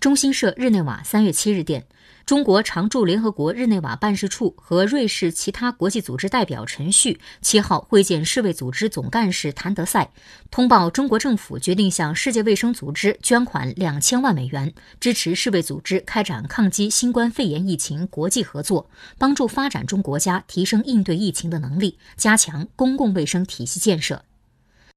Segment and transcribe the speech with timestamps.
[0.00, 1.84] 中新社日内瓦三月七日电
[2.24, 10.10] 中国常驻联合国日内瓦办事处和瑞士其他国际组织代表陈旭七号会见世卫组织总干事谭德赛
[10.50, 18.88] 通报中国政府决定向世界卫生组织捐款两千万美元支持世卫组织开展抗击新冠肺炎疫情国际合作
[19.18, 24.29] 帮助发展中国家提升应对疫情的能力加强公共卫生体系建设。